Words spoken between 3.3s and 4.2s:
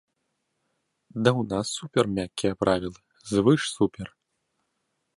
звыш-супер!